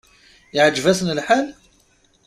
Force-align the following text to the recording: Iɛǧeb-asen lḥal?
Iɛǧeb-asen 0.55 1.13
lḥal? 1.19 1.47